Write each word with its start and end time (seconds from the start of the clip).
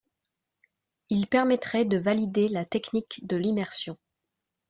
Il 1.11 1.27
permettrait 1.27 1.85
de 1.85 1.99
valider 1.99 2.47
la 2.47 2.65
technique 2.65 3.19
de 3.27 3.35
l’immersion. 3.37 3.99